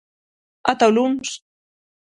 [0.71, 1.29] Ata o luns!